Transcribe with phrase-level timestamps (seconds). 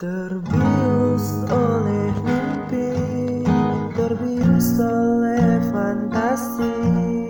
[0.00, 2.88] Terbius oleh mimpi,
[3.92, 7.28] terbius oleh fantasi,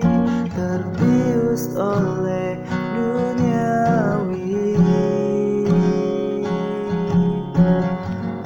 [0.54, 2.62] terbius oleh
[2.94, 4.78] duniawi.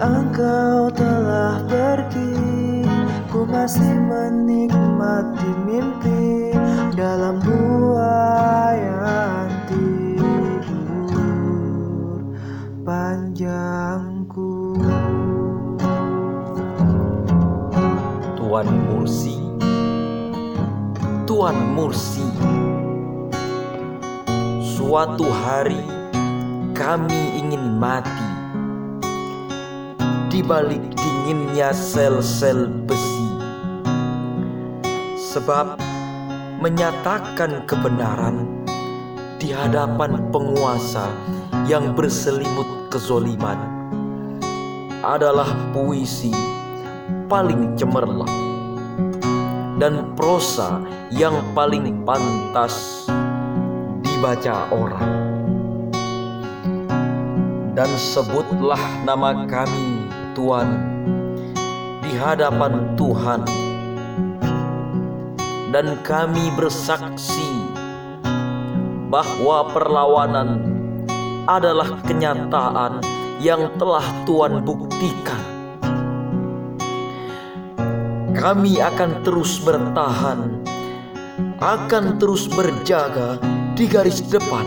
[0.00, 2.32] Engkau telah pergi,
[3.28, 6.56] ku masih menikmati mimpi
[6.96, 8.63] dalam buayan
[18.54, 19.34] Tuan Mursi.
[21.26, 22.22] Tuan Mursi.
[24.62, 25.82] Suatu hari
[26.70, 28.30] kami ingin mati.
[30.30, 33.26] Di balik dinginnya sel-sel besi.
[35.34, 35.74] Sebab
[36.62, 38.46] menyatakan kebenaran
[39.42, 41.10] Di hadapan penguasa
[41.66, 43.58] yang berselimut kezoliman
[45.02, 46.30] Adalah puisi
[47.26, 48.44] paling cemerlang
[49.78, 50.80] dan prosa
[51.10, 53.06] yang paling pantas
[54.04, 55.10] dibaca orang.
[57.74, 60.06] Dan sebutlah nama kami,
[60.38, 60.68] Tuhan,
[62.06, 63.42] di hadapan Tuhan,
[65.74, 67.50] dan kami bersaksi
[69.10, 70.62] bahwa perlawanan
[71.50, 73.02] adalah kenyataan
[73.42, 75.53] yang telah Tuhan buktikan
[78.34, 80.60] kami akan terus bertahan,
[81.62, 83.38] akan terus berjaga
[83.78, 84.66] di garis depan,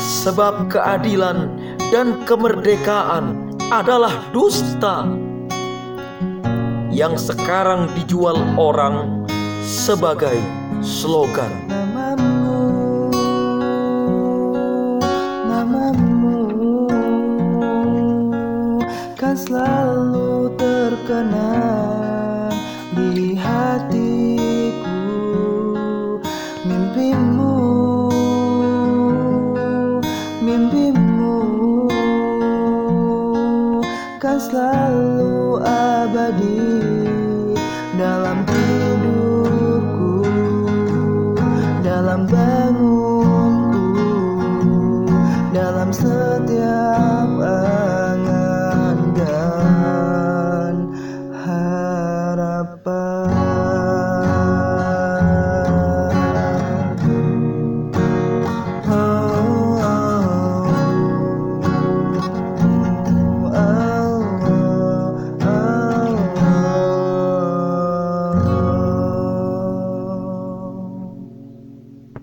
[0.00, 1.52] sebab keadilan
[1.92, 5.04] dan kemerdekaan adalah dusta
[6.92, 9.24] yang sekarang dijual orang
[9.64, 10.36] sebagai
[10.80, 11.68] slogan.
[19.16, 21.41] Kan selalu terkenang
[34.22, 36.62] akan selalu abadi
[37.98, 40.22] dalam hidupku,
[41.82, 44.14] dalam bangunku,
[45.50, 47.11] dalam setiap